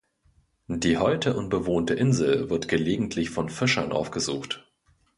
Die 0.67 0.97
heute 0.97 1.35
unbewohnte 1.37 1.93
Insel 1.93 2.49
wird 2.49 2.67
gelegentlich 2.67 3.29
von 3.29 3.49
Fischern 3.49 3.91
aufgesucht. 3.91 4.67